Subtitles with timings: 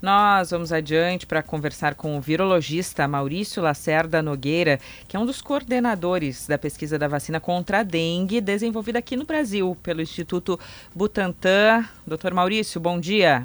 [0.00, 4.78] Nós vamos adiante para conversar com o virologista Maurício Lacerda Nogueira,
[5.08, 9.24] que é um dos coordenadores da pesquisa da vacina contra a dengue, desenvolvida aqui no
[9.24, 10.56] Brasil pelo Instituto
[10.94, 11.84] Butantan.
[12.06, 13.44] Doutor Maurício, bom dia.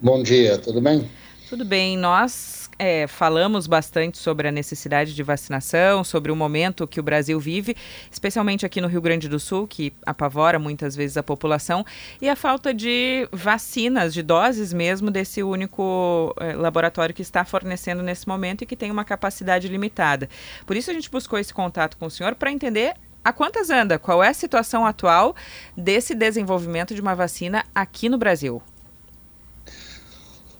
[0.00, 1.08] Bom dia, tudo bem?
[1.48, 1.96] Tudo bem.
[1.96, 7.38] Nós é, falamos bastante sobre a necessidade de vacinação, sobre o momento que o Brasil
[7.38, 7.76] vive,
[8.10, 11.86] especialmente aqui no Rio Grande do Sul, que apavora muitas vezes a população,
[12.20, 18.02] e a falta de vacinas, de doses mesmo, desse único é, laboratório que está fornecendo
[18.02, 20.28] nesse momento e que tem uma capacidade limitada.
[20.66, 23.96] Por isso a gente buscou esse contato com o senhor para entender a quantas anda?
[23.96, 25.36] Qual é a situação atual
[25.76, 28.60] desse desenvolvimento de uma vacina aqui no Brasil?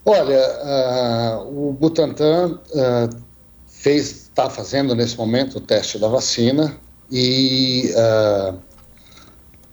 [0.05, 3.23] Olha, uh, o Butantan uh,
[3.67, 6.75] fez, está fazendo nesse momento o teste da vacina
[7.09, 8.59] e uh,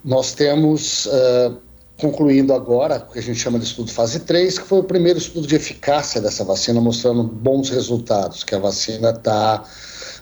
[0.04, 1.08] nós temos
[1.98, 5.18] concluindo agora o que a gente chama de estudo fase 3, que foi o primeiro
[5.18, 9.62] estudo de eficácia dessa vacina, mostrando bons resultados, que a vacina está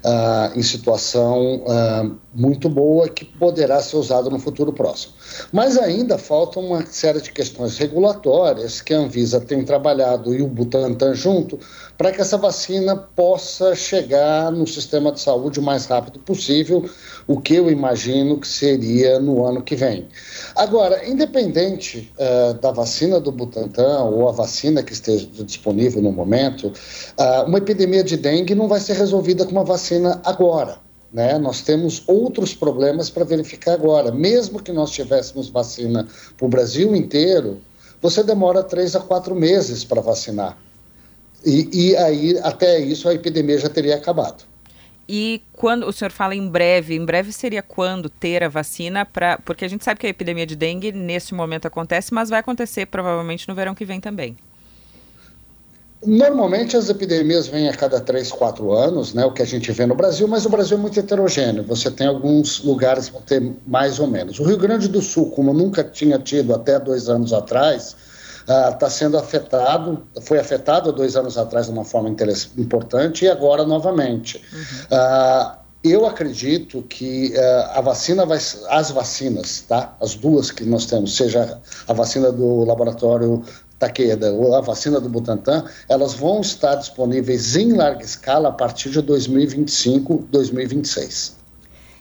[0.05, 5.15] uh, em situação uh, muito boa que poderá ser usada no futuro próximo.
[5.53, 10.47] Mas ainda falta uma série de questões regulatórias que a Anvisa tem trabalhado e o
[10.47, 11.59] Butantan junto
[11.97, 16.89] para que essa vacina possa chegar no sistema de saúde o mais rápido possível,
[17.27, 20.07] o que eu imagino que seria no ano que vem.
[20.55, 26.69] Agora, independente uh, da vacina do Butantan ou a vacina que esteja disponível no momento,
[26.69, 30.79] uh, uma epidemia de dengue não vai ser resolvida com uma vacina agora.
[31.13, 31.39] Né?
[31.39, 34.13] Nós temos outros problemas para verificar agora.
[34.13, 37.61] Mesmo que nós tivéssemos vacina para o Brasil inteiro,
[38.01, 40.59] você demora três a quatro meses para vacinar.
[41.45, 44.45] E, e aí, até isso, a epidemia já teria acabado.
[45.09, 49.39] E quando o senhor fala em breve, em breve seria quando ter a vacina para,
[49.39, 52.87] porque a gente sabe que a epidemia de dengue nesse momento acontece, mas vai acontecer
[52.87, 54.37] provavelmente no verão que vem também.
[56.05, 59.85] Normalmente as epidemias vêm a cada três, quatro anos, né, o que a gente vê
[59.85, 61.65] no Brasil, mas o Brasil é muito heterogêneo.
[61.65, 64.39] Você tem alguns lugares que vão ter mais ou menos.
[64.39, 67.97] O Rio Grande do Sul, como nunca tinha tido até dois anos atrás,
[68.49, 72.09] está uh, sendo afetado, foi afetado dois anos atrás de uma forma
[72.57, 74.43] importante e agora novamente.
[74.53, 74.97] Uhum.
[74.97, 78.39] Uh, eu acredito que uh, a vacina vai,
[78.71, 79.95] as vacinas, tá?
[80.01, 83.45] As duas que nós temos, seja a vacina do laboratório
[83.79, 88.91] Takeda ou a vacina do Butantan, elas vão estar disponíveis em larga escala a partir
[88.91, 91.38] de 2025, 2026.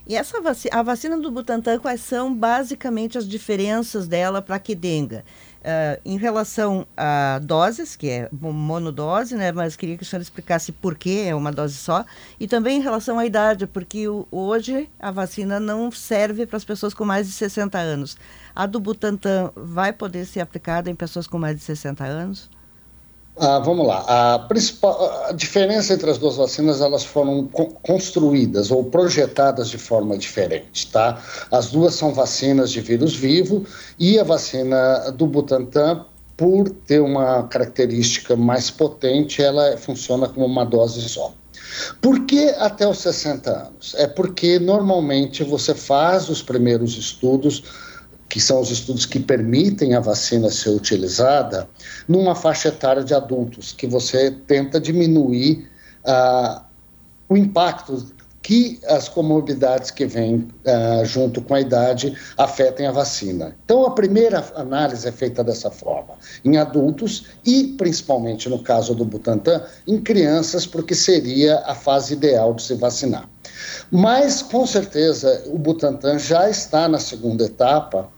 [0.09, 0.37] E essa
[0.71, 5.25] a vacina do Butantan, quais são basicamente as diferenças dela para a Quidenga?
[5.59, 9.51] Uh, em relação a doses, que é monodose, né?
[9.51, 12.05] Mas queria que o senhor explicasse por que é uma dose só.
[12.39, 16.63] E também em relação à idade, porque o, hoje a vacina não serve para as
[16.63, 18.15] pessoas com mais de 60 anos.
[18.55, 22.49] A do Butantan vai poder ser aplicada em pessoas com mais de 60 anos?
[23.39, 24.03] Ah, vamos lá.
[24.07, 29.77] A, principal, a diferença entre as duas vacinas, elas foram co construídas ou projetadas de
[29.77, 31.21] forma diferente, tá?
[31.51, 33.63] As duas são vacinas de vírus vivo
[33.99, 36.05] e a vacina do Butantan,
[36.35, 41.33] por ter uma característica mais potente, ela funciona como uma dose só.
[42.01, 43.95] Por que até os 60 anos?
[43.97, 47.63] É porque normalmente você faz os primeiros estudos
[48.29, 51.69] que são os estudos que permitem a vacina ser utilizada,
[52.07, 55.67] numa faixa etária de adultos, que você tenta diminuir
[56.05, 56.61] uh,
[57.29, 58.15] o impacto
[58.47, 63.53] que as comorbidades que vêm uh, junto com a idade afetem a vacina.
[63.65, 66.13] Então, a primeira análise é feita dessa forma,
[66.45, 72.53] em adultos e, principalmente no caso do Butantan, em crianças, porque seria a fase ideal
[72.53, 73.29] de se vacinar.
[73.91, 78.09] Mas, com certeza, o Butantan já está na segunda etapa,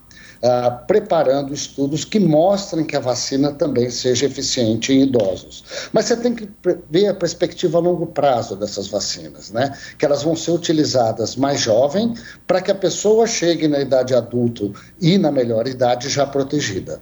[0.42, 5.64] uh, preparando estudos que mostrem que a vacina também seja eficiente em idosos.
[5.92, 6.48] Mas você tem que
[6.90, 9.76] ver a perspectiva a longo prazo dessas vacinas, né?
[9.98, 12.14] Que elas vão ser utilizadas mais jovem
[12.46, 14.70] para que a pessoa chegue na idade adulta
[15.00, 17.00] e na melhor idade já protegida.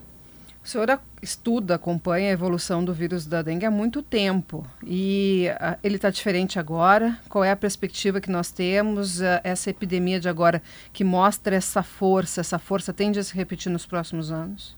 [0.69, 5.79] O senhor estuda, acompanha a evolução do vírus da dengue há muito tempo e uh,
[5.83, 7.19] ele está diferente agora.
[7.27, 9.19] Qual é a perspectiva que nós temos?
[9.19, 10.63] Uh, essa epidemia de agora
[10.93, 14.77] que mostra essa força, essa força tende a se repetir nos próximos anos?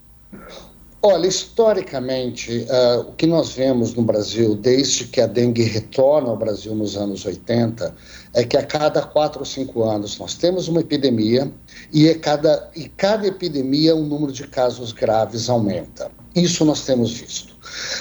[1.02, 6.36] Olha, historicamente, uh, o que nós vemos no Brasil, desde que a dengue retorna ao
[6.36, 7.94] Brasil nos anos 80,
[8.34, 11.50] é que a cada quatro ou cinco anos nós temos uma epidemia
[11.90, 16.10] e, é cada, e cada epidemia o número de casos graves aumenta.
[16.36, 17.54] Isso nós temos visto.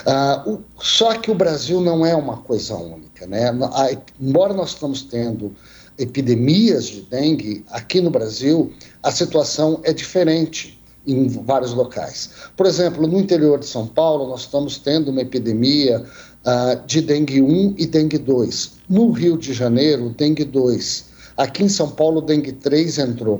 [0.05, 3.25] Uh, o, só que o Brasil não é uma coisa única.
[3.25, 3.47] Né?
[3.47, 5.55] A, embora nós estamos tendo
[5.97, 12.29] epidemias de dengue, aqui no Brasil a situação é diferente em vários locais.
[12.55, 16.03] Por exemplo, no interior de São Paulo, nós estamos tendo uma epidemia
[16.45, 18.71] uh, de dengue 1 e dengue 2.
[18.89, 21.09] No Rio de Janeiro, dengue 2.
[21.37, 23.39] Aqui em São Paulo, dengue 3 entrou.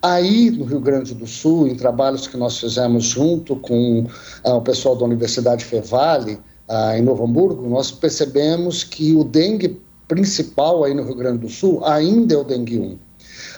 [0.00, 4.02] Aí, no Rio Grande do Sul, em trabalhos que nós fizemos junto com
[4.44, 9.80] uh, o pessoal da Universidade Fevale, uh, em Novo Hamburgo, nós percebemos que o dengue
[10.06, 13.09] principal aí no Rio Grande do Sul ainda é o dengue 1.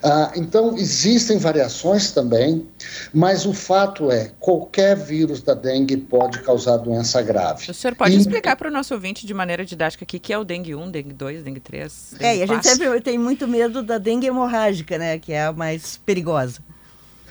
[0.04, 2.66] Ah, então, existem variações também,
[3.14, 7.70] mas o fato é, qualquer vírus da dengue pode causar doença grave.
[7.70, 8.18] O senhor pode e...
[8.18, 11.12] explicar para o nosso ouvinte de maneira didática aqui que é o dengue 1, dengue
[11.12, 14.98] 2, dengue 3, dengue É, e a gente sempre tem muito medo da dengue hemorrágica,
[14.98, 16.60] né, que é a mais perigosa.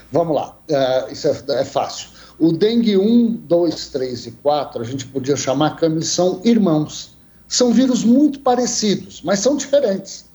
[0.09, 2.09] Vamos lá, uh, isso é, é fácil.
[2.39, 7.17] O dengue 1, 2, 3 e 4, a gente podia chamar que eles são irmãos.
[7.47, 10.30] São vírus muito parecidos, mas são diferentes.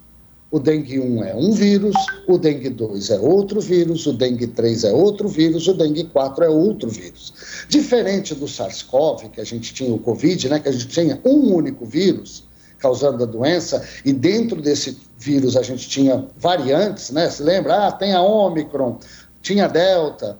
[0.48, 1.96] O dengue 1 é um vírus,
[2.28, 6.44] o dengue 2 é outro vírus, o dengue 3 é outro vírus, o dengue 4
[6.44, 7.32] é outro vírus.
[7.68, 11.52] Diferente do SARS-CoV, que a gente tinha o Covid, né, que a gente tinha um
[11.52, 12.44] único vírus
[12.78, 17.28] causando a doença, e dentro desse vírus a gente tinha variantes, né?
[17.30, 17.86] Se lembra?
[17.86, 18.98] Ah, tem a Omicron,
[19.42, 20.38] tinha a Delta.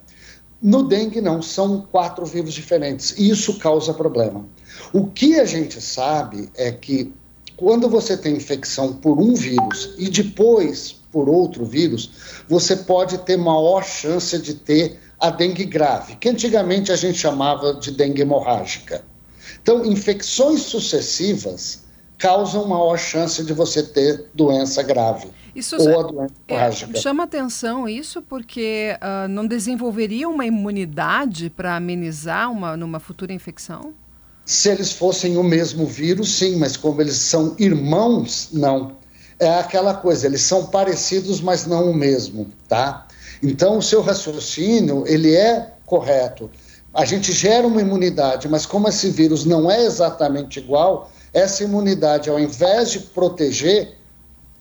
[0.63, 4.47] No dengue, não, são quatro vírus diferentes, e isso causa problema.
[4.93, 7.13] O que a gente sabe é que
[7.57, 12.11] quando você tem infecção por um vírus e depois por outro vírus,
[12.47, 17.75] você pode ter maior chance de ter a dengue grave, que antigamente a gente chamava
[17.75, 19.03] de dengue hemorrágica.
[19.63, 21.85] Então, infecções sucessivas
[22.19, 25.29] causam maior chance de você ter doença grave.
[25.55, 27.01] Isso ou a doença é, hemorrágica.
[27.01, 33.95] Chama atenção isso porque uh, não desenvolveria uma imunidade para amenizar uma, numa futura infecção?
[34.47, 38.93] Se eles fossem o mesmo vírus, sim, mas como eles são irmãos, não.
[39.41, 43.09] É aquela coisa, eles são parecidos, mas não o mesmo, tá?
[43.43, 46.49] Então, o seu raciocínio, ele é correto.
[46.95, 52.31] A gente gera uma imunidade, mas como esse vírus não é exatamente igual, essa imunidade,
[52.31, 53.99] ao invés de proteger,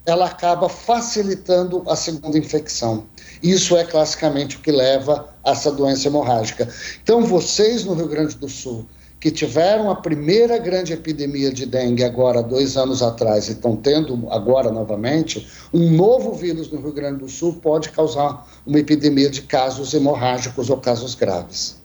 [0.04, 3.06] ela acaba facilitando a segunda infecção.
[3.42, 6.68] Isso é classicamente o que leva a essa doença hemorrágica.
[7.04, 8.86] Então, vocês no Rio Grande do Sul,
[9.26, 14.28] que tiveram a primeira grande epidemia de dengue agora, dois anos atrás, e estão tendo
[14.30, 19.42] agora novamente, um novo vírus no Rio Grande do Sul pode causar uma epidemia de
[19.42, 21.82] casos hemorrágicos ou casos graves.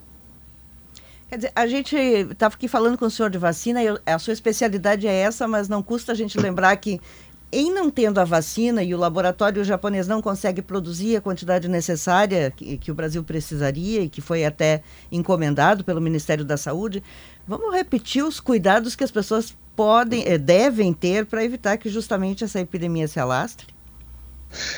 [1.30, 4.34] Quer dizer, a gente estava aqui falando com o senhor de vacina, e a sua
[4.34, 7.00] especialidade é essa, mas não custa a gente lembrar que
[7.52, 12.52] em não tendo a vacina e o laboratório japonês não consegue produzir a quantidade necessária
[12.54, 17.02] que, que, o Brasil precisaria e que foi até encomendado pelo Ministério da Saúde,
[17.46, 22.44] vamos repetir os cuidados que as pessoas podem, eh, devem ter para evitar que justamente
[22.44, 23.66] essa epidemia se alastre?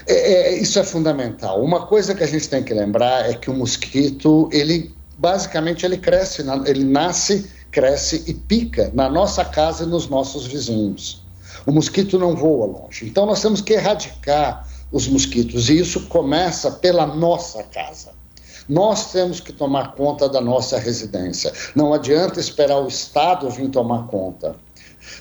[0.07, 1.63] É, é, isso é fundamental.
[1.63, 5.99] Uma coisa que a gente tem que lembrar é que o mosquito, ele basicamente ele
[5.99, 11.22] cresce, ele nasce, cresce e pica na nossa casa e nos nossos vizinhos.
[11.67, 13.07] O mosquito não voa longe.
[13.07, 18.11] Então nós temos que erradicar os mosquitos e isso começa pela nossa casa.
[18.69, 21.53] Nós temos que tomar conta da nossa residência.
[21.75, 24.55] Não adianta esperar o Estado vir tomar conta.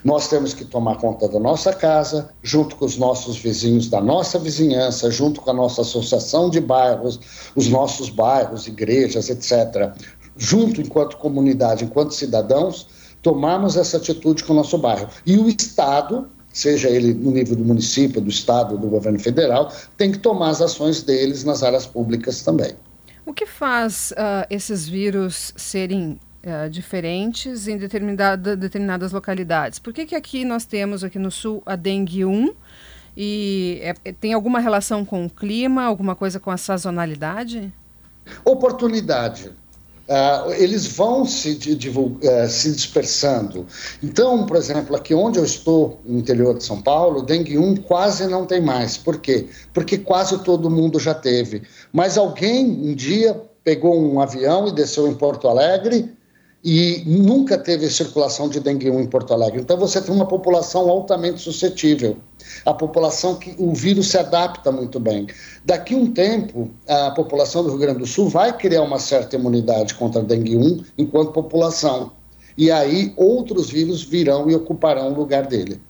[0.04, 4.38] Nós temos que tomar conta da nossa casa, junto com os nossos vizinhos da nossa
[4.38, 7.20] vizinhança, junto com a nossa associação de bairros,
[7.56, 9.92] os nossos bairros, igrejas, etc.
[10.38, 12.88] Junto, enquanto comunidade, enquanto cidadãos,
[13.22, 15.08] tomarmos essa atitude com o nosso bairro.
[15.25, 20.12] E o Estado, seja ele no nível do município, do Estado, do governo federal, tem
[20.12, 22.72] que tomar as ações deles nas áreas públicas também.
[23.25, 29.79] O que faz uh, esses vírus serem uh, diferentes em determinada, determinadas localidades?
[29.79, 32.53] Por que, que aqui nós temos, aqui no sul, a dengue 1
[33.15, 37.72] e é, tem alguma relação com o clima, alguma coisa com a sazonalidade?
[38.43, 39.51] Oportunidade.
[40.12, 43.65] Uh, eles vão se, uh, se dispersando.
[44.03, 48.27] Então, por exemplo, aqui onde eu estou, no interior de São Paulo, dengue 1 quase
[48.27, 48.98] não tem mais.
[48.98, 49.48] Por quê?
[49.74, 51.62] Porque quase todo mundo já teve.
[51.94, 56.13] Mas alguém um dia pegou um avião e desceu em Porto Alegre
[56.63, 59.62] e nunca teve circulação de dengue 1 em Porto Alegre.
[59.62, 62.18] Então você tem uma população altamente suscetível.
[62.65, 65.27] A população que o vírus se adapta muito bem.
[65.65, 69.96] Daqui um tempo, a população do Rio Grande do Sul vai criar uma certa imunidade
[69.96, 72.12] contra a dengue 1 enquanto população.
[72.58, 75.82] E aí outros vírus virão e ocuparão o lugar dele.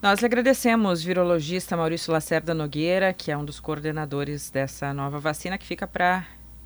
[0.00, 5.66] Nós agradecemos, virologista Maurício Lacerda Nogueira, que é um dos coordenadores dessa nova vacina que
[5.66, 6.24] fica para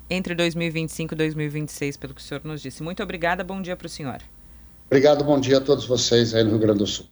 [0.09, 2.83] entre 2025 e 2026, pelo que o senhor nos disse.
[2.83, 4.21] Muito obrigada, bom dia para o senhor.
[4.87, 7.07] Obrigado, bom dia a todos vocês aí no Rio Grande do Sul.